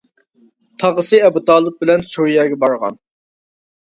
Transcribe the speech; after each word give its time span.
تاغىسى 0.83 1.19
ئەبۇ 1.25 1.43
تالىپ 1.49 1.77
بىلەن 1.85 2.05
سۈرىيەگە 2.13 2.57
بارغان. 2.65 2.97